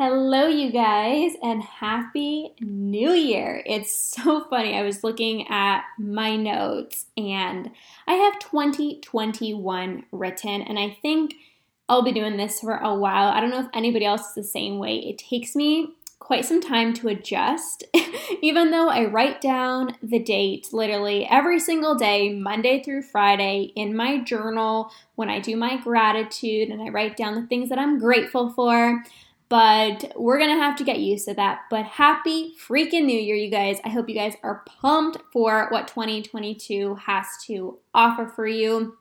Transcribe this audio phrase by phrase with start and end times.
[0.00, 3.64] Hello, you guys, and happy new year.
[3.66, 4.76] It's so funny.
[4.76, 7.72] I was looking at my notes and
[8.06, 11.34] I have 2021 written, and I think
[11.88, 13.26] I'll be doing this for a while.
[13.26, 14.98] I don't know if anybody else is the same way.
[14.98, 17.82] It takes me quite some time to adjust,
[18.40, 23.96] even though I write down the date literally every single day, Monday through Friday, in
[23.96, 27.98] my journal when I do my gratitude and I write down the things that I'm
[27.98, 29.02] grateful for
[29.48, 31.60] but we're gonna have to get used to that.
[31.70, 33.78] But happy freaking new year, you guys.
[33.84, 38.96] I hope you guys are pumped for what 2022 has to offer for you.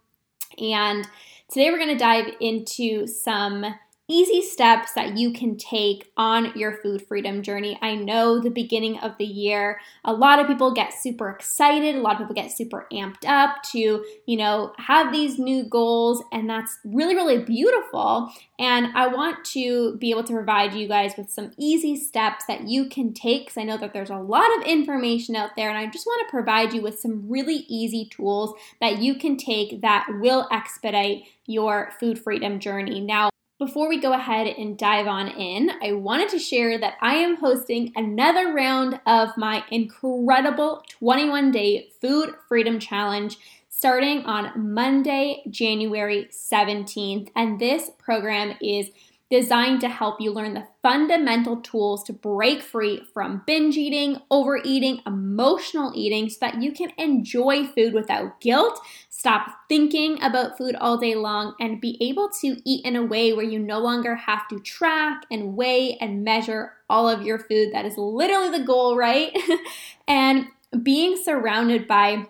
[0.58, 1.08] And
[1.50, 3.66] today we're gonna dive into some
[4.10, 7.78] easy steps that you can take on your food freedom journey.
[7.82, 12.00] I know the beginning of the year, a lot of people get super excited, a
[12.00, 16.50] lot of people get super amped up to, you know, have these new goals, and
[16.50, 18.32] that's really, really beautiful.
[18.58, 22.68] And I want to be able to provide you guys with some easy steps that
[22.68, 25.78] you can take because I know that there's a lot of information out there, and
[25.78, 29.82] I just want to provide you with some really easy tools that you can take
[29.82, 33.02] that will expedite your food freedom journey.
[33.02, 33.30] Now,
[33.60, 37.38] before we go ahead and dive on in, I wanted to share that I am
[37.38, 43.38] hosting another round of my incredible 21 day food freedom challenge
[43.70, 47.30] starting on Monday, January 17th.
[47.36, 48.90] And this program is
[49.30, 55.02] designed to help you learn the fundamental tools to break free from binge eating, overeating,
[55.06, 60.98] emotional eating so that you can enjoy food without guilt, stop thinking about food all
[60.98, 64.48] day long, and be able to eat in a way where you no longer have
[64.48, 67.74] to track and weigh and measure all of your food.
[67.74, 69.38] That is literally the goal, right?
[70.08, 70.48] and
[70.84, 72.28] being surrounded by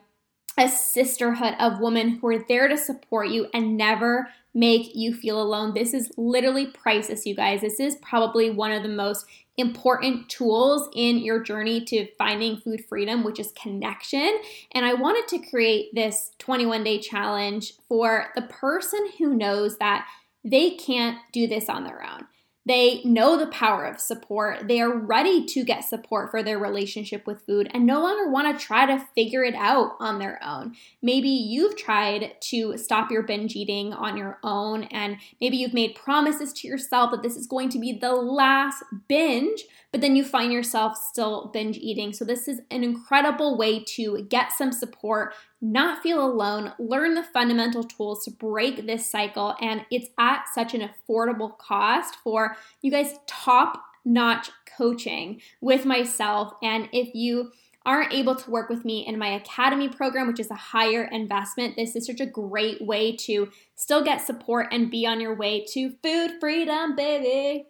[0.58, 5.42] a sisterhood of women who are there to support you and never make you feel
[5.42, 5.74] alone.
[5.74, 7.62] This is literally priceless, you guys.
[7.62, 9.26] This is probably one of the most
[9.58, 14.40] important tools in your journey to finding food freedom, which is connection.
[14.72, 20.08] And I wanted to create this 21 day challenge for the person who knows that
[20.44, 22.28] they can't do this on their own.
[22.68, 24.68] They know the power of support.
[24.68, 28.60] They are ready to get support for their relationship with food and no longer want
[28.60, 30.76] to try to figure it out on their own.
[31.02, 35.96] Maybe you've tried to stop your binge eating on your own, and maybe you've made
[35.96, 39.64] promises to yourself that this is going to be the last binge,
[39.94, 42.12] but then you find yourself still binge eating.
[42.12, 47.24] So, this is an incredible way to get some support, not feel alone, learn the
[47.24, 49.56] fundamental tools to break this cycle.
[49.62, 56.54] And it's at such an affordable cost for you guys, top notch coaching with myself.
[56.62, 57.52] And if you
[57.86, 61.76] aren't able to work with me in my academy program, which is a higher investment,
[61.76, 65.64] this is such a great way to still get support and be on your way
[65.64, 67.66] to food freedom, baby.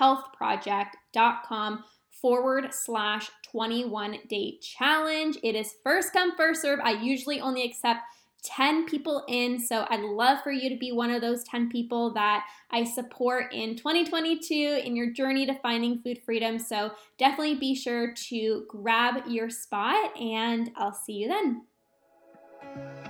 [0.00, 5.38] sustainablehealthproject.com forward slash 21 day challenge.
[5.42, 6.80] It is first come, first serve.
[6.82, 8.00] I usually only accept
[8.42, 9.58] 10 people in.
[9.58, 13.52] So I'd love for you to be one of those 10 people that I support
[13.52, 16.58] in 2022 in your journey to finding food freedom.
[16.58, 23.09] So definitely be sure to grab your spot and I'll see you then.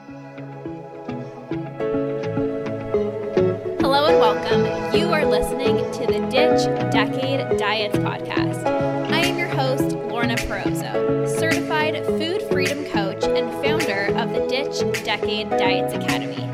[4.21, 4.95] Welcome.
[4.95, 8.67] You are listening to the Ditch Decade Diets podcast.
[9.11, 15.05] I am your host, Lorna Perozzo, certified food freedom coach and founder of the Ditch
[15.07, 16.45] Decade Diets Academy.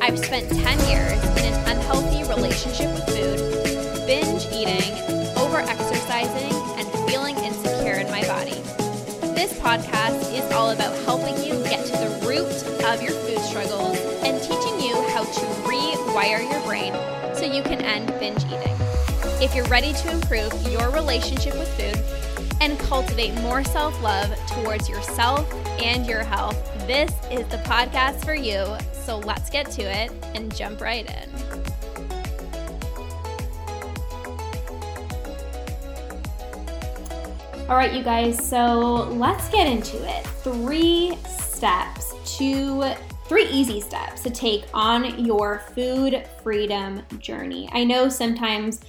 [0.00, 0.56] I've spent 10
[0.88, 4.90] years in an unhealthy relationship with food, binge eating,
[5.36, 8.56] over exercising, and feeling insecure in my body.
[9.36, 12.48] This podcast is all about helping you get to the root
[12.86, 15.70] of your food struggles and teaching you how to
[16.10, 16.92] rewire your brain
[17.34, 18.76] so you can end binge eating.
[19.40, 24.88] If you're ready to improve your relationship with food and cultivate more self love towards
[24.88, 28.64] yourself and your health, this is the podcast for you.
[29.04, 31.30] So let's get to it and jump right in.
[37.68, 40.26] All right, you guys, so let's get into it.
[40.42, 42.96] Three steps to
[43.30, 47.68] three easy steps to take on your food freedom journey.
[47.70, 48.80] I know sometimes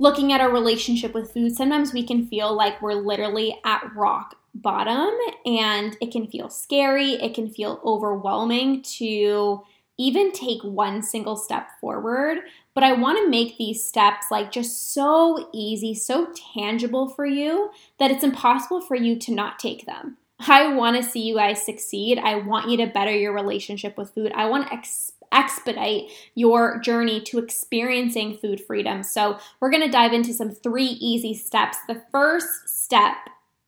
[0.00, 4.34] looking at our relationship with food, sometimes we can feel like we're literally at rock
[4.52, 5.16] bottom
[5.46, 9.62] and it can feel scary, it can feel overwhelming to
[9.96, 12.38] even take one single step forward.
[12.74, 17.70] But I want to make these steps like just so easy, so tangible for you
[18.00, 20.16] that it's impossible for you to not take them.
[20.40, 22.18] I want to see you guys succeed.
[22.18, 24.32] I want you to better your relationship with food.
[24.34, 29.02] I want to ex- expedite your journey to experiencing food freedom.
[29.02, 31.78] So, we're going to dive into some three easy steps.
[31.88, 33.16] The first step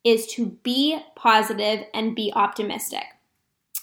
[0.05, 3.05] is to be positive and be optimistic.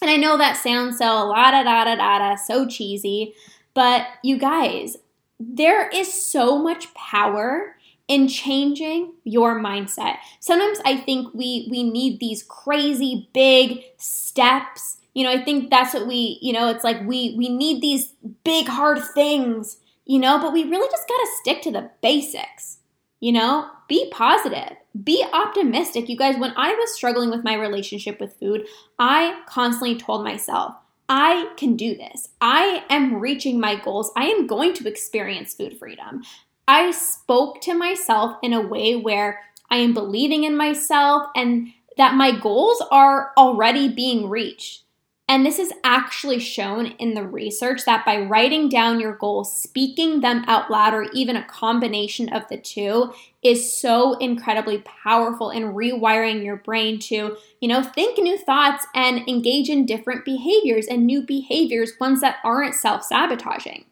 [0.01, 3.33] And I know that sounds so la da da da da da, so cheesy,
[3.73, 4.97] but you guys,
[5.39, 7.76] there is so much power
[8.07, 10.17] in changing your mindset.
[10.39, 14.97] Sometimes I think we we need these crazy big steps.
[15.13, 18.13] You know, I think that's what we, you know, it's like we we need these
[18.43, 22.77] big hard things, you know, but we really just got to stick to the basics.
[23.19, 26.07] You know, be positive, be optimistic.
[26.07, 28.67] You guys, when I was struggling with my relationship with food,
[28.99, 30.75] I constantly told myself,
[31.09, 32.29] I can do this.
[32.41, 34.11] I am reaching my goals.
[34.15, 36.21] I am going to experience food freedom.
[36.67, 42.15] I spoke to myself in a way where I am believing in myself and that
[42.15, 44.83] my goals are already being reached.
[45.29, 50.21] And this is actually shown in the research that by writing down your goals, speaking
[50.21, 55.73] them out loud, or even a combination of the two, is so incredibly powerful in
[55.73, 61.05] rewiring your brain to, you know, think new thoughts and engage in different behaviors and
[61.05, 63.83] new behaviors, ones that aren't self sabotaging.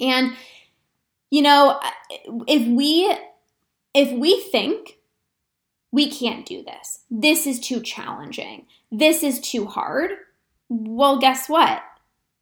[0.00, 0.36] And,
[1.32, 1.90] you know, uh,
[2.46, 3.12] if we
[3.94, 4.98] if we think
[5.90, 10.12] we can't do this, this is too challenging, this is too hard
[10.72, 11.82] well, guess what?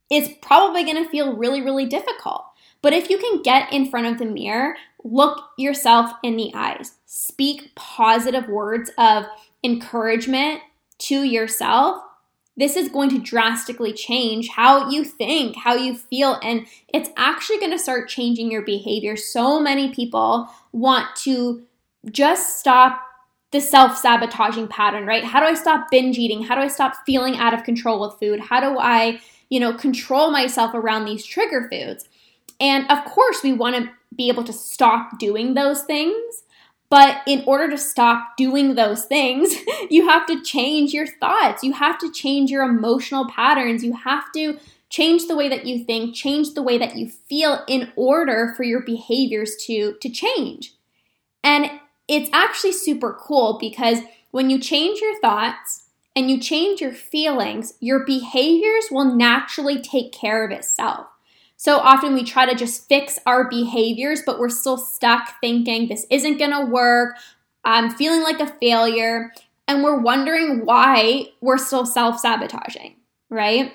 [0.09, 2.45] It's probably going to feel really, really difficult.
[2.83, 6.95] But if you can get in front of the mirror, look yourself in the eyes,
[7.07, 9.27] speak positive words of
[9.65, 10.61] encouragement
[10.99, 12.03] to yourself,
[12.61, 17.59] this is going to drastically change how you think, how you feel, and it's actually
[17.59, 19.17] going to start changing your behavior.
[19.17, 21.63] So many people want to
[22.11, 23.03] just stop
[23.51, 25.25] the self sabotaging pattern, right?
[25.25, 26.43] How do I stop binge eating?
[26.43, 28.41] How do I stop feeling out of control with food?
[28.41, 32.09] How do I, you know, control myself around these trigger foods?
[32.61, 36.45] And of course, we want to be able to stop doing those things.
[36.91, 39.55] But in order to stop doing those things,
[39.91, 41.63] you have to change your thoughts.
[41.63, 43.85] You have to change your emotional patterns.
[43.85, 44.59] You have to
[44.91, 48.65] change the way that you think, change the way that you feel in order for
[48.65, 50.75] your behaviors to, to change.
[51.45, 51.71] And
[52.09, 54.01] it's actually super cool because
[54.33, 55.87] when you change your thoughts
[56.17, 61.07] and you change your feelings, your behaviors will naturally take care of itself.
[61.61, 66.07] So often we try to just fix our behaviors, but we're still stuck thinking this
[66.09, 67.17] isn't gonna work.
[67.67, 69.31] I'm feeling like a failure.
[69.69, 72.97] And we're wondering why we're still self sabotaging,
[73.29, 73.75] right?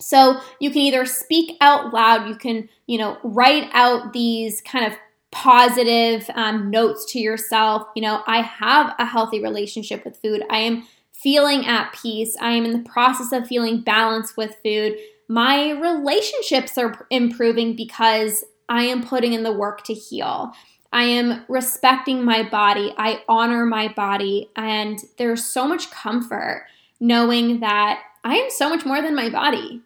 [0.00, 4.86] So you can either speak out loud, you can, you know, write out these kind
[4.86, 4.96] of
[5.32, 7.88] positive um, notes to yourself.
[7.96, 10.44] You know, I have a healthy relationship with food.
[10.48, 12.36] I am feeling at peace.
[12.40, 14.96] I am in the process of feeling balanced with food.
[15.28, 20.52] My relationships are improving because I am putting in the work to heal.
[20.92, 22.94] I am respecting my body.
[22.96, 24.50] I honor my body.
[24.56, 26.66] And there's so much comfort
[27.00, 29.82] knowing that I am so much more than my body.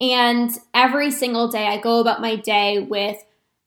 [0.00, 3.22] And every single day, I go about my day with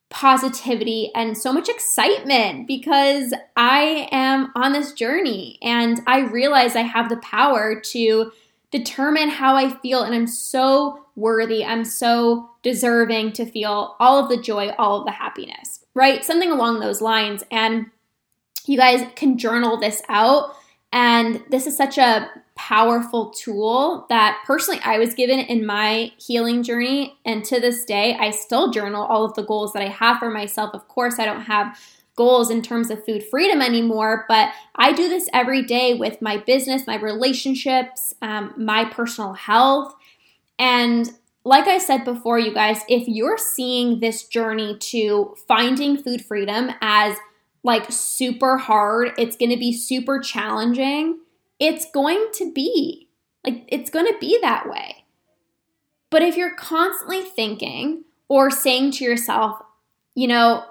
[0.09, 6.81] positivity and so much excitement because I am on this journey and I realize I
[6.81, 8.31] have the power to
[8.71, 11.65] determine how I feel and I'm so worthy.
[11.65, 16.23] I'm so deserving to feel all of the joy, all of the happiness, right?
[16.23, 17.43] Something along those lines.
[17.51, 17.87] And
[18.65, 20.55] you guys can journal this out.
[20.93, 26.63] And this is such a powerful tool that personally I was given in my healing
[26.63, 27.17] journey.
[27.25, 30.29] And to this day, I still journal all of the goals that I have for
[30.29, 30.71] myself.
[30.73, 31.77] Of course, I don't have
[32.15, 36.37] goals in terms of food freedom anymore, but I do this every day with my
[36.37, 39.93] business, my relationships, um, my personal health.
[40.59, 41.11] And
[41.43, 46.71] like I said before, you guys, if you're seeing this journey to finding food freedom
[46.81, 47.15] as
[47.63, 51.19] like super hard, it's going to be super challenging,
[51.59, 53.09] it's going to be.
[53.45, 55.05] Like, it's going to be that way.
[56.09, 59.61] But if you're constantly thinking or saying to yourself,
[60.15, 60.65] you know,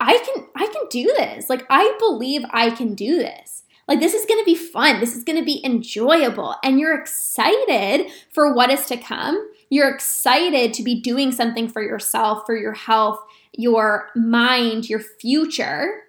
[0.00, 1.48] I can I can do this.
[1.48, 3.61] Like I believe I can do this.
[3.88, 5.00] Like this is to be fun.
[5.00, 9.50] This is to be enjoyable and you're excited for what is to come.
[9.70, 13.20] You're excited to be doing something for yourself, for your health,
[13.52, 16.02] your mind, your future.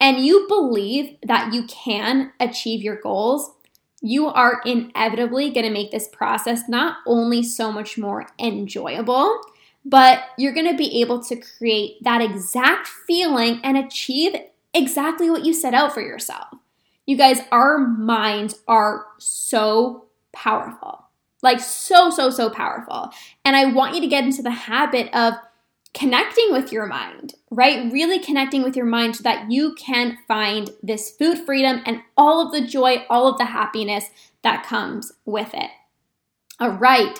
[0.00, 3.50] And you believe that you can achieve your goals.
[4.02, 9.40] You are inevitably to make this process not only so much more enjoyable,
[9.84, 14.34] but you're to be able to create that exact feeling and achieve
[14.74, 16.48] exactly what you set out for yourself.
[17.06, 21.04] You guys, our minds are so powerful.
[21.42, 23.10] Like, so, so, so powerful.
[23.44, 25.34] And I want you to get into the habit of
[25.94, 27.90] connecting with your mind, right?
[27.92, 32.44] Really connecting with your mind so that you can find this food freedom and all
[32.44, 34.06] of the joy, all of the happiness
[34.42, 35.70] that comes with it.
[36.58, 37.18] All right,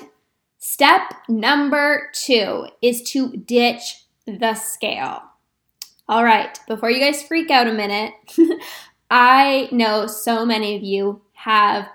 [0.69, 5.23] Step number two is to ditch the scale.
[6.09, 8.15] All right, before you guys freak out a minute,
[9.11, 11.89] I know so many of you have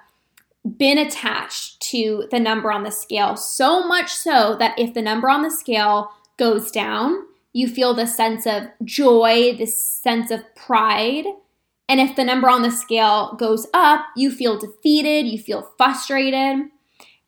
[0.78, 5.30] been attached to the number on the scale, so much so that if the number
[5.30, 11.26] on the scale goes down, you feel this sense of joy, this sense of pride.
[11.90, 16.70] And if the number on the scale goes up, you feel defeated, you feel frustrated.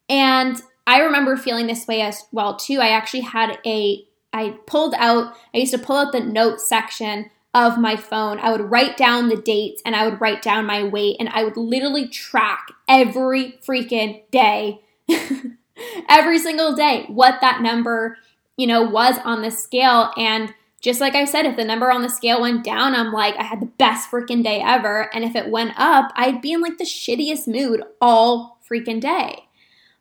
[0.07, 2.79] And I remember feeling this way as well too.
[2.79, 7.29] I actually had a I pulled out I used to pull out the note section
[7.53, 8.39] of my phone.
[8.39, 11.43] I would write down the dates and I would write down my weight and I
[11.43, 14.81] would literally track every freaking day.
[16.09, 18.17] every single day what that number,
[18.57, 22.01] you know, was on the scale and just like I said, if the number on
[22.01, 25.09] the scale went down, I'm like, I had the best freaking day ever.
[25.15, 29.45] And if it went up, I'd be in like the shittiest mood all freaking day.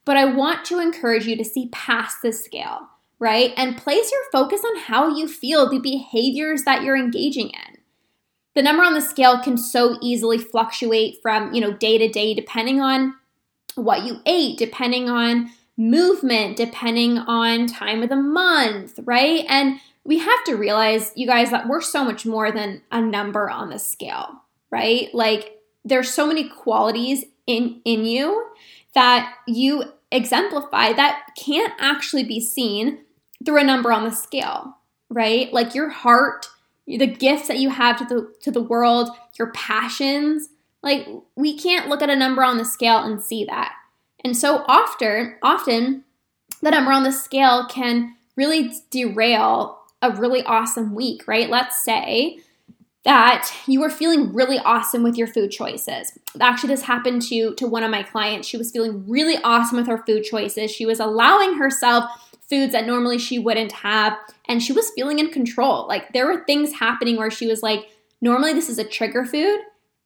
[0.04, 2.88] But I want to encourage you to see past the scale,
[3.22, 3.54] right?
[3.56, 7.78] And place your focus on how you feel, the behaviors that you're engaging in.
[8.56, 12.34] The number on the scale can so easily fluctuate from, you know, day to day
[12.34, 13.14] depending on
[13.76, 19.44] what you ate, depending on movement, depending on time of the month, right?
[19.48, 23.48] And we have to realize, you guys, that we're so much more than a number
[23.48, 25.14] on the scale, right?
[25.14, 28.48] Like there's so many qualities in in you
[28.94, 32.98] that you exemplify that can't actually be seen
[33.44, 34.76] through a number on the scale,
[35.10, 35.52] right?
[35.52, 36.46] Like your heart,
[36.86, 40.48] the gifts that you have to the to the world, your passions,
[40.82, 41.06] like
[41.36, 43.72] we can't look at a number on the scale and see that.
[44.24, 46.04] And so often, often
[46.60, 51.50] the number on the scale can really derail a really awesome week, right?
[51.50, 52.40] Let's say
[53.04, 56.16] that you were feeling really awesome with your food choices.
[56.40, 58.46] Actually, this happened to, to one of my clients.
[58.46, 60.70] She was feeling really awesome with her food choices.
[60.70, 62.04] She was allowing herself
[62.52, 64.12] foods that normally she wouldn't have,
[64.46, 65.88] and she was feeling in control.
[65.88, 67.88] Like there were things happening where she was like,
[68.20, 69.60] normally this is a trigger food,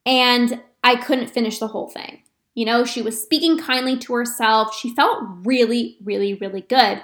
[0.05, 2.23] and I couldn't finish the whole thing.
[2.55, 4.75] You know, she was speaking kindly to herself.
[4.77, 7.03] She felt really, really, really good.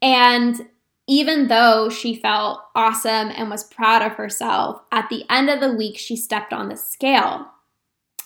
[0.00, 0.68] And
[1.06, 5.72] even though she felt awesome and was proud of herself, at the end of the
[5.72, 7.46] week, she stepped on the scale.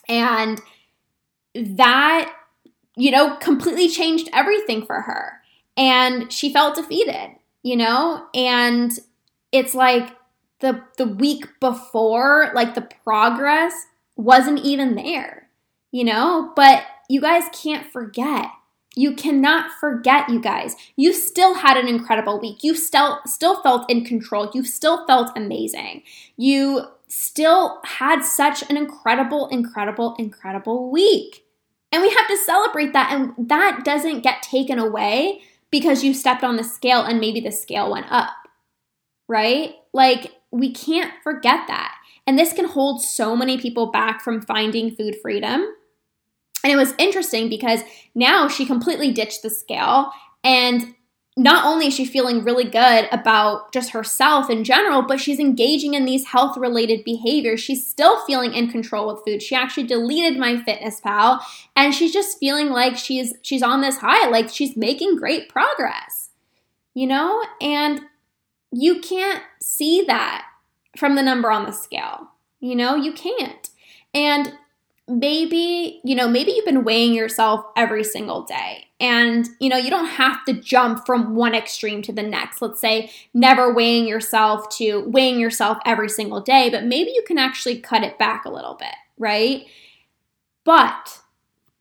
[0.09, 0.61] And
[1.55, 2.33] that,
[2.97, 5.41] you know, completely changed everything for her.
[5.77, 8.27] And she felt defeated, you know?
[8.35, 8.93] And
[9.53, 10.17] it's like
[10.61, 13.75] the the week before, like the progress
[14.17, 15.49] wasn't even there,
[15.91, 16.53] you know?
[16.55, 18.51] But you guys can't forget
[18.97, 20.77] you cannot forget, you guys.
[20.97, 22.63] You still had an incredible week.
[22.63, 24.51] You still still felt in control.
[24.55, 26.03] You still felt amazing.
[26.37, 31.45] You still had such an incredible, incredible, incredible week.
[31.91, 33.13] And we have to celebrate that.
[33.13, 35.43] And that doesn't get taken away
[35.75, 38.35] because you stepped on the scale and maybe the scale went up,
[39.29, 39.75] right?
[39.93, 41.95] Like, we can't forget that.
[42.27, 45.67] And this can hold so many people back from finding food freedom
[46.65, 47.83] and it was interesting because
[48.15, 50.11] now she completely ditched the scale
[50.43, 50.94] and
[51.37, 55.95] not only is she feeling really good about just herself in general, but she's engaging
[55.95, 57.61] in these health related behaviors.
[57.61, 59.43] She's still feeling in control with food.
[59.43, 61.41] She actually deleted MyFitnessPal
[61.75, 66.31] and she's just feeling like she's she's on this high, like she's making great progress.
[66.95, 67.43] You know?
[67.61, 68.03] And
[68.71, 70.45] you can't see that
[70.97, 72.29] from the number on the scale.
[72.61, 73.71] You know, you can't.
[74.15, 74.55] And
[75.07, 78.87] maybe, you know, maybe you've been weighing yourself every single day.
[79.01, 82.63] And, you know, you don't have to jump from one extreme to the next.
[82.63, 87.39] Let's say never weighing yourself to weighing yourself every single day, but maybe you can
[87.39, 89.67] actually cut it back a little bit, right?
[90.65, 91.21] But,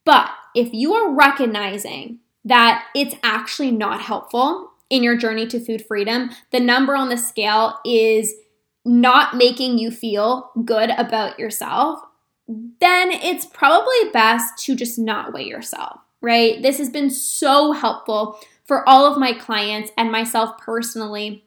[0.04, 5.86] but if you are recognizing that it's actually not helpful in your journey to food
[5.86, 8.34] freedom, the number on the scale is
[8.84, 12.00] not making you feel good about yourself,
[12.48, 16.62] then it's probably best to just not weigh yourself, right?
[16.62, 21.44] This has been so helpful for all of my clients and myself personally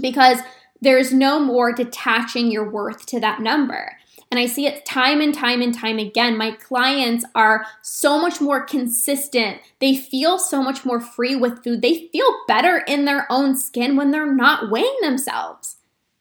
[0.00, 0.38] because
[0.80, 3.96] there's no more detaching your worth to that number.
[4.30, 6.36] And I see it time and time and time again.
[6.36, 9.58] My clients are so much more consistent.
[9.80, 11.82] They feel so much more free with food.
[11.82, 15.76] They feel better in their own skin when they're not weighing themselves,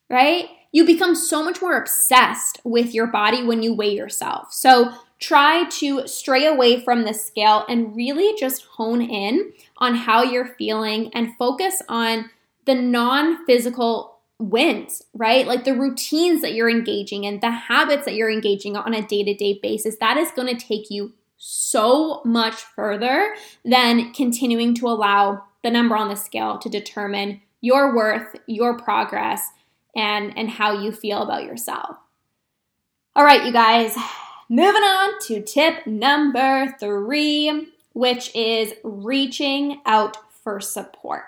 [0.09, 0.49] right?
[0.71, 4.53] You become so much more obsessed with your body when you weigh yourself.
[4.53, 10.23] So try to stray away from the scale and really just hone in on how
[10.23, 12.29] you're feeling and focus on
[12.65, 15.45] the non physical wins, right?
[15.45, 19.23] Like the routines that you're engaging in, the habits that you're engaging on a day
[19.23, 19.97] to day basis.
[19.97, 23.35] That is going to take you so much further
[23.65, 29.49] than continuing to allow the number on the scale to determine your worth, your progress,
[29.95, 31.97] and and how you feel about yourself.
[33.15, 33.95] All right, you guys,
[34.49, 41.23] moving on to tip number 3, which is reaching out for support.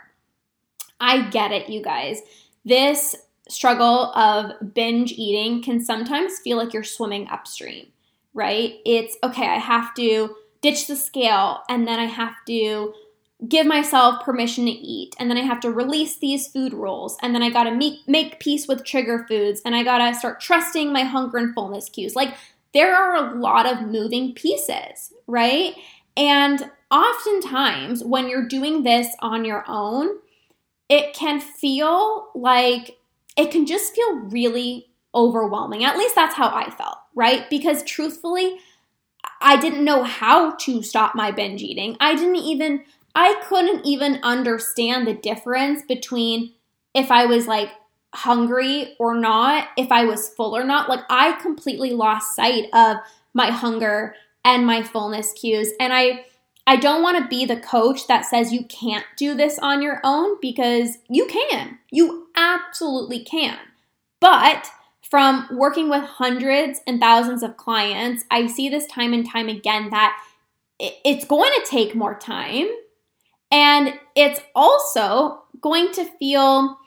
[0.99, 2.21] I get it, you guys.
[2.63, 3.15] This
[3.49, 7.87] struggle of binge eating can sometimes feel like you're swimming upstream,
[8.33, 8.75] right?
[8.85, 12.93] It's okay, I have to ditch the scale and then I have to
[13.47, 17.33] give myself permission to eat and then i have to release these food rules and
[17.33, 21.03] then i gotta make, make peace with trigger foods and i gotta start trusting my
[21.03, 22.15] hunger and fullness cues.
[22.15, 22.35] Like
[22.73, 25.73] there are a lot of moving pieces right?
[26.15, 30.17] And oftentimes when you're doing this on your own
[30.89, 32.97] it can feel like
[33.37, 35.83] it can just feel really overwhelming.
[35.83, 37.49] At least that's how i felt right?
[37.49, 38.59] Because truthfully
[39.41, 41.97] I didn't know how to stop my binge eating.
[41.99, 42.83] I didn't even
[43.15, 46.53] I couldn't even understand the difference between
[46.93, 47.69] if I was like
[48.13, 50.89] hungry or not, if I was full or not.
[50.89, 52.97] Like I completely lost sight of
[53.33, 55.71] my hunger and my fullness cues.
[55.79, 56.25] And I
[56.67, 59.99] I don't want to be the coach that says you can't do this on your
[60.03, 61.79] own because you can.
[61.89, 63.57] You absolutely can.
[64.19, 64.69] But
[65.01, 69.89] from working with hundreds and thousands of clients, I see this time and time again
[69.89, 70.17] that
[70.79, 72.67] it's going to take more time
[73.51, 76.77] and it's also going to feel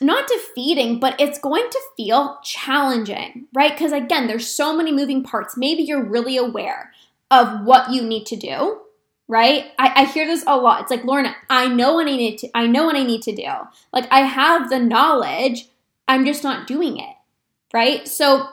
[0.00, 3.72] not defeating, but it's going to feel challenging, right?
[3.72, 5.56] Because again, there's so many moving parts.
[5.56, 6.92] Maybe you're really aware
[7.30, 8.80] of what you need to do,
[9.28, 9.66] right?
[9.78, 10.82] I, I hear this a lot.
[10.82, 13.34] It's like, Lorna, I know what I need to, I know what I need to
[13.34, 13.50] do.
[13.92, 15.68] Like I have the knowledge,
[16.06, 17.16] I'm just not doing it,
[17.72, 18.06] right?
[18.06, 18.48] So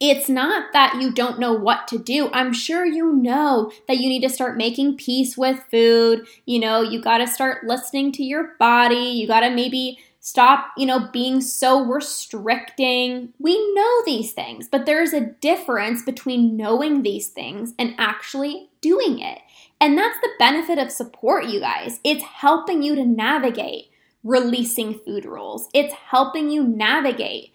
[0.00, 2.30] it's not that you don't know what to do.
[2.32, 6.26] I'm sure you know that you need to start making peace with food.
[6.44, 8.96] You know, you got to start listening to your body.
[8.96, 13.32] You got to maybe stop, you know, being so restricting.
[13.38, 19.20] We know these things, but there's a difference between knowing these things and actually doing
[19.20, 19.38] it.
[19.80, 22.00] And that's the benefit of support, you guys.
[22.02, 23.90] It's helping you to navigate
[24.24, 25.68] releasing food rules.
[25.72, 27.52] It's helping you navigate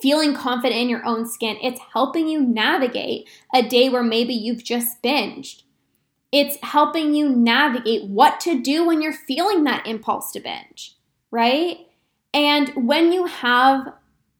[0.00, 1.56] feeling confident in your own skin.
[1.62, 5.62] It's helping you navigate a day where maybe you've just binged.
[6.30, 10.96] It's helping you navigate what to do when you're feeling that impulse to binge,
[11.30, 11.78] right?
[12.34, 13.92] And when you have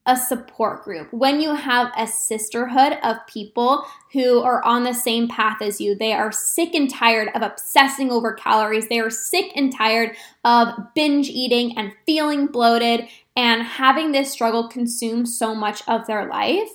[0.05, 5.29] a support group, when you have a sisterhood of people who are on the same
[5.29, 8.89] path as you, they are sick and tired of obsessing over calories.
[8.89, 14.69] They are sick and tired of binge eating and feeling bloated and having this struggle
[14.69, 16.71] consume so much of their life.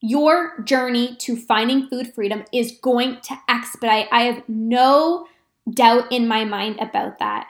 [0.00, 4.06] Your journey to finding food freedom is going to expedite.
[4.12, 5.26] I have no
[5.68, 7.48] doubt in my mind about that.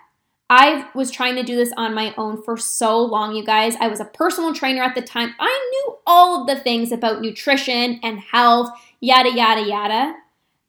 [0.48, 3.74] I was trying to do this on my own for so long, you guys.
[3.80, 5.34] I was a personal trainer at the time.
[5.40, 10.14] I knew all of the things about nutrition and health, yada, yada, yada.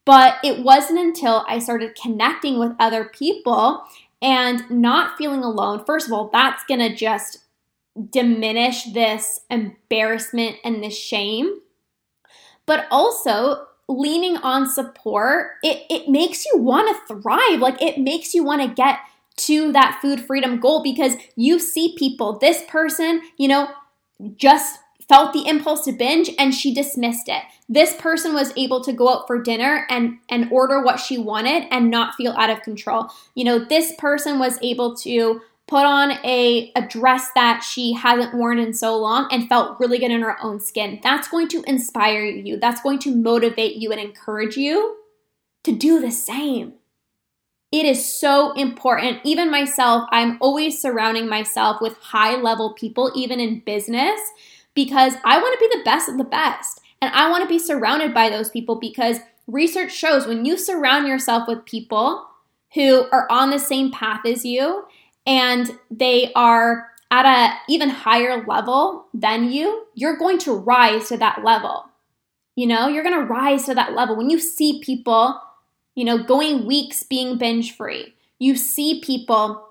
[0.03, 3.83] But it wasn't until I started connecting with other people
[4.21, 5.85] and not feeling alone.
[5.85, 7.39] First of all, that's going to just
[8.09, 11.59] diminish this embarrassment and this shame.
[12.65, 17.59] But also, leaning on support, it, it makes you want to thrive.
[17.59, 18.99] Like, it makes you want to get
[19.37, 23.69] to that food freedom goal because you see people, this person, you know,
[24.35, 27.43] just felt the impulse to binge and she dismissed it.
[27.69, 31.65] This person was able to go out for dinner and and order what she wanted
[31.71, 33.09] and not feel out of control.
[33.35, 38.33] You know, this person was able to put on a, a dress that she hasn't
[38.33, 40.99] worn in so long and felt really good in her own skin.
[41.03, 42.57] That's going to inspire you.
[42.57, 44.97] That's going to motivate you and encourage you
[45.63, 46.73] to do the same.
[47.71, 49.19] It is so important.
[49.25, 54.19] Even myself, I'm always surrounding myself with high level people, even in business,
[54.73, 56.81] because I want to be the best of the best.
[57.01, 61.07] And I want to be surrounded by those people because research shows when you surround
[61.07, 62.25] yourself with people
[62.73, 64.85] who are on the same path as you
[65.25, 71.17] and they are at a even higher level than you, you're going to rise to
[71.17, 71.85] that level.
[72.55, 75.39] You know, you're going to rise to that level when you see people
[75.97, 78.13] you know, going weeks being binge free.
[78.37, 79.67] You see people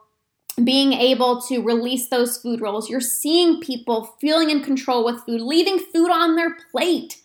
[0.63, 2.91] being able to release those food rules.
[2.91, 7.19] You're seeing people feeling in control with food, leaving food on their plate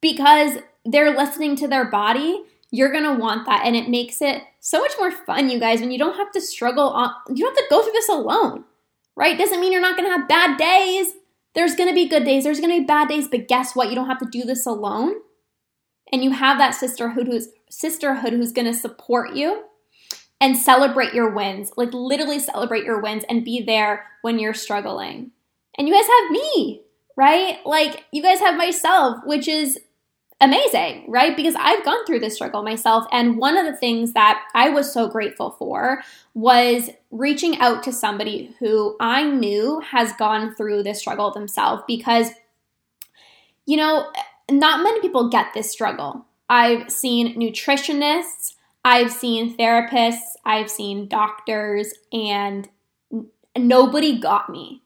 [0.00, 2.42] because they're listening to their body.
[2.70, 3.66] You're to want that.
[3.66, 6.40] And it makes it so much more fun, you guys, when you don't have to
[6.40, 8.64] struggle on, you don't have to go through this alone,
[9.16, 9.36] right?
[9.36, 11.12] Doesn't mean you're not to have bad days.
[11.54, 13.90] There's to be good days, there's to be bad days, but guess what?
[13.90, 15.16] You don't have to do this alone
[16.12, 19.64] and you have that sisterhood who's sisterhood who's going to support you
[20.40, 21.70] and celebrate your wins.
[21.76, 25.30] Like literally celebrate your wins and be there when you're struggling.
[25.78, 26.82] And you guys have me,
[27.16, 27.58] right?
[27.64, 29.78] Like you guys have myself, which is
[30.40, 31.36] amazing, right?
[31.36, 33.04] Because I've gone through this struggle myself.
[33.12, 36.02] And one of the things that I was so grateful for
[36.34, 42.30] was reaching out to somebody who I knew has gone through this struggle themselves because,
[43.66, 44.10] you know,
[44.50, 46.26] not many people get this struggle.
[46.48, 52.68] I've seen nutritionists, I've seen therapists, I've seen doctors, and
[53.56, 54.82] nobody got me.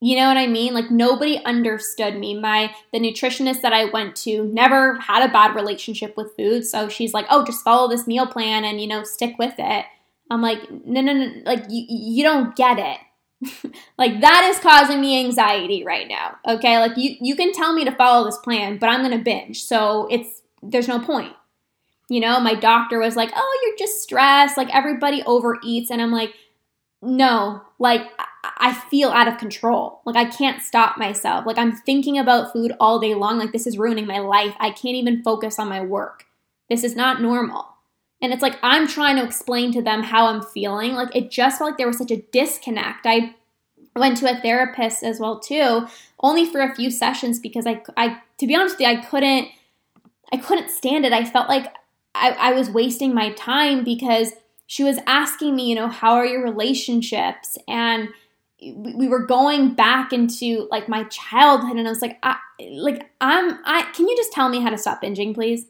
[0.00, 0.74] You know what I mean?
[0.74, 2.38] Like nobody understood me.
[2.38, 6.88] My the nutritionist that I went to never had a bad relationship with food, so
[6.88, 9.86] she's like, "Oh, just follow this meal plan and you know stick with it."
[10.30, 11.42] I'm like, "No, no, no!
[11.46, 12.98] Like you, you don't get it."
[13.98, 16.36] like that is causing me anxiety right now.
[16.46, 16.78] Okay?
[16.78, 19.62] Like you you can tell me to follow this plan, but I'm going to binge.
[19.62, 21.32] So it's there's no point.
[22.08, 24.56] You know, my doctor was like, "Oh, you're just stressed.
[24.56, 26.34] Like everybody overeats." And I'm like,
[27.00, 28.02] "No, like
[28.58, 30.02] I feel out of control.
[30.04, 31.46] Like I can't stop myself.
[31.46, 33.38] Like I'm thinking about food all day long.
[33.38, 34.54] Like this is ruining my life.
[34.60, 36.26] I can't even focus on my work.
[36.68, 37.73] This is not normal."
[38.24, 40.94] And it's like I'm trying to explain to them how I'm feeling.
[40.94, 43.04] Like it just felt like there was such a disconnect.
[43.04, 43.34] I
[43.94, 45.86] went to a therapist as well too,
[46.20, 49.48] only for a few sessions because I, I to be honest with you, I couldn't,
[50.32, 51.12] I couldn't stand it.
[51.12, 51.70] I felt like
[52.14, 54.32] I, I was wasting my time because
[54.66, 57.58] she was asking me, you know, how are your relationships?
[57.68, 58.08] And
[58.58, 62.38] we were going back into like my childhood, and I was like, I,
[62.70, 65.66] like I'm, I can you just tell me how to stop binging, please?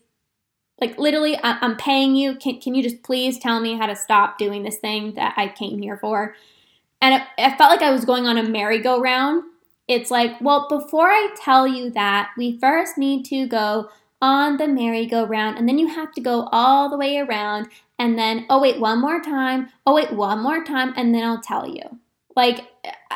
[0.80, 2.34] Like literally, I, am paying you.
[2.36, 5.48] Can, can you just please tell me how to stop doing this thing that I
[5.48, 6.34] came here for?
[7.00, 9.44] And it, it felt like I was going on a merry-go-round.
[9.86, 13.90] It's like, well, before I tell you that, we first need to go
[14.22, 18.46] on the merry-go-round, and then you have to go all the way around, and then,
[18.48, 21.82] oh, wait, one more time, oh, wait, one more time, and then I'll tell you.
[22.34, 22.66] Like,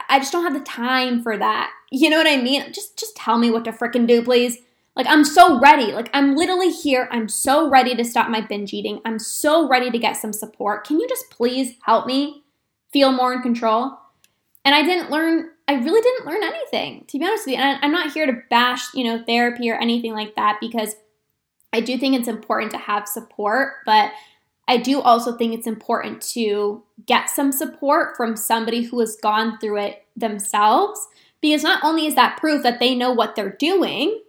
[0.09, 1.71] I just don't have the time for that.
[1.90, 2.73] You know what I mean?
[2.73, 4.59] Just just tell me what to fricking do, please.
[4.98, 5.92] Like, I'm so ready.
[5.92, 7.08] Like, I'm literally here.
[7.12, 9.00] I'm so ready to stop my binge eating.
[9.04, 10.84] I'm so ready to get some support.
[10.84, 12.42] Can you just please help me
[12.92, 13.96] feel more in control?
[14.64, 17.62] And I didn't learn, I really didn't learn anything, to be honest with you.
[17.62, 20.96] And I'm not here to bash, you know, therapy or anything like that because
[21.72, 24.11] I do think it's important to have support, but
[24.66, 29.58] I do also think it's important to get some support from somebody who has gone
[29.58, 31.06] through it themselves
[31.40, 34.20] because not only is that proof that they know what they're doing,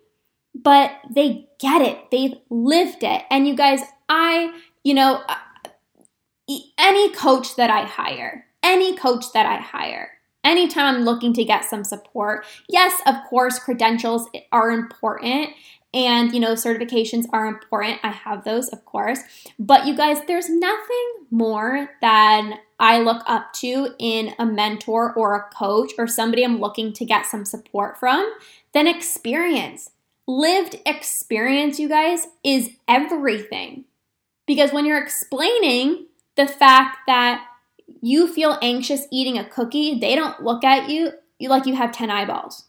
[0.63, 2.11] but they get it.
[2.11, 3.23] They've lived it.
[3.29, 5.35] And you guys, I, you know, uh,
[6.77, 10.11] any coach that I hire, any coach that I hire,
[10.43, 15.51] anytime I'm looking to get some support, yes, of course, credentials are important
[15.93, 19.19] and you know certifications are important i have those of course
[19.57, 25.35] but you guys there's nothing more than i look up to in a mentor or
[25.35, 28.31] a coach or somebody i'm looking to get some support from
[28.73, 29.89] than experience
[30.29, 33.85] lived experience, you guys, is everything.
[34.45, 37.43] Because when you're explaining the fact that
[38.01, 41.11] you feel anxious eating a cookie, they don't look at you
[41.41, 42.65] like you have 10 eyeballs.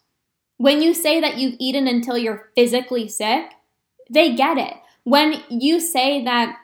[0.56, 3.50] When you say that you've eaten until you're physically sick,
[4.08, 4.74] they get it.
[5.04, 6.56] When you say that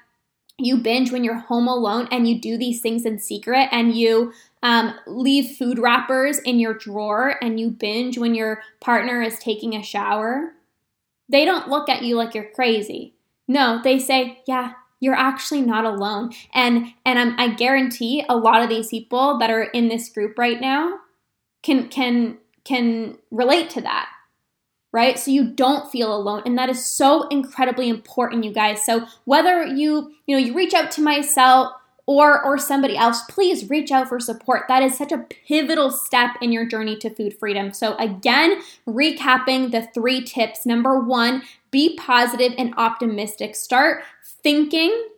[0.59, 4.33] you binge when you're home alone and you do these things in secret and you
[4.63, 9.77] um, leave food wrappers in your drawer and you binge when your partner is taking
[9.77, 10.55] a shower,
[11.29, 13.15] they don't look at you like you're crazy.
[13.49, 16.33] No, they say, yeah, you're actually not alone.
[16.53, 20.39] And and I'm, I guarantee a lot of these people that are in this group
[20.39, 20.99] right now
[21.62, 24.09] can can can relate to that
[24.97, 25.19] right?
[25.19, 26.43] So you don't feel alone.
[26.47, 28.83] And that is so incredibly important, you guys.
[28.83, 31.73] So whether you, you know, you reach out to myself
[32.07, 34.62] or or somebody else, please reach out for support.
[34.69, 37.73] That is such a pivotal step in your journey to food freedom.
[37.73, 40.64] So again, recapping the three tips.
[40.64, 43.57] Number 1, be positive and optimistic.
[43.57, 44.05] Start
[44.42, 45.09] thinking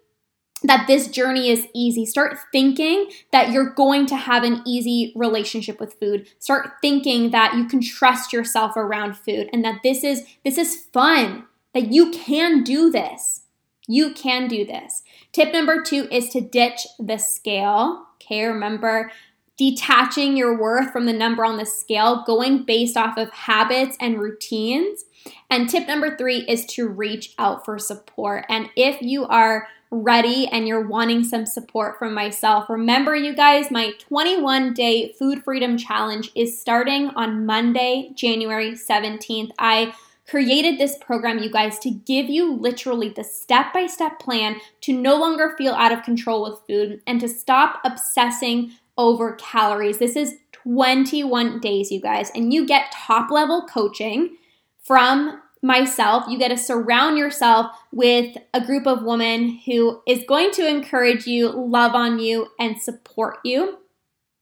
[0.63, 2.05] that this journey is easy.
[2.05, 6.29] Start thinking that you're going to have an easy relationship with food.
[6.39, 10.87] Start thinking that you can trust yourself around food and that this is this is
[10.93, 11.45] fun.
[11.75, 13.43] That you can do this.
[13.87, 15.03] You can do this.
[15.33, 18.07] Tip number 2 is to ditch the scale.
[18.17, 19.11] Okay, remember
[19.59, 24.19] detaching your worth from the number on the scale, going based off of habits and
[24.19, 25.05] routines.
[25.51, 28.47] And tip number 3 is to reach out for support.
[28.49, 33.71] And if you are ready and you're wanting some support from myself, remember, you guys,
[33.71, 39.51] my 21 day food freedom challenge is starting on Monday, January 17th.
[39.59, 39.93] I
[40.29, 44.93] created this program, you guys, to give you literally the step by step plan to
[44.93, 49.99] no longer feel out of control with food and to stop obsessing over calories.
[49.99, 54.37] This is 21 days, you guys, and you get top level coaching
[54.83, 60.51] from myself, you get to surround yourself with a group of women who is going
[60.53, 63.79] to encourage you, love on you, and support you.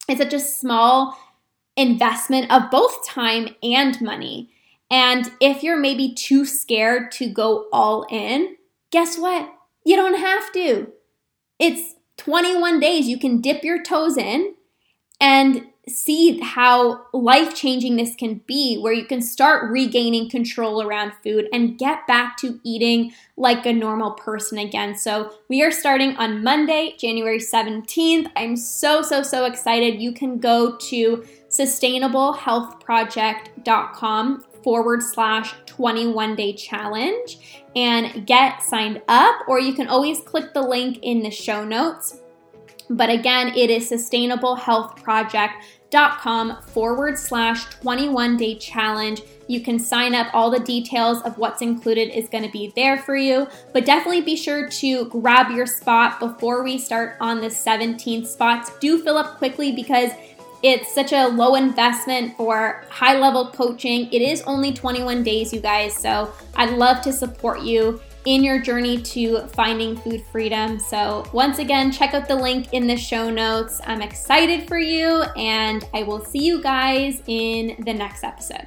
[0.08, 1.16] It's such a small
[1.76, 4.50] investment of both time and money.
[4.90, 8.56] And if you're maybe too scared to go all in,
[8.90, 9.52] guess what?
[9.84, 10.92] You don't have to.
[11.58, 13.08] It's 21 days.
[13.08, 14.54] You can dip your toes in
[15.20, 21.12] and see how life changing this can be, where you can start regaining control around
[21.22, 24.96] food and get back to eating like a normal person again.
[24.96, 28.28] So, we are starting on Monday, January 17th.
[28.34, 30.02] I'm so, so, so excited.
[30.02, 39.60] You can go to sustainablehealthproject.com forward slash 21 day challenge and get signed up, or
[39.60, 42.20] you can always click the link in the show notes.
[42.90, 49.22] But again, it is sustainablehealthproject.com forward slash 21 day challenge.
[49.46, 50.34] You can sign up.
[50.34, 53.46] All the details of what's included is going to be there for you.
[53.72, 58.72] But definitely be sure to grab your spot before we start on the 17th spots.
[58.80, 60.10] Do fill up quickly because
[60.62, 64.12] it's such a low investment for high level coaching.
[64.12, 65.94] It is only 21 days, you guys.
[65.94, 70.78] So I'd love to support you in your journey to finding food freedom.
[70.78, 73.80] So, once again, check out the link in the show notes.
[73.86, 78.66] I'm excited for you, and I will see you guys in the next episode.